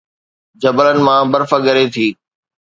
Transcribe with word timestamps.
جبلن 0.61 0.97
مان 1.05 1.23
برف 1.33 1.51
ڳري 1.65 1.85
ٿي 1.93 2.07